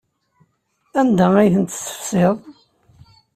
Anda 0.99 1.25
ay 1.41 1.49
tent-tessefsiḍ? 1.53 2.35